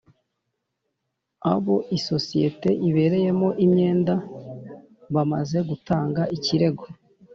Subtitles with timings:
[1.53, 4.13] Abo isosiyete ibereyemo imyenda
[5.13, 6.83] bamaze gutanga ikirego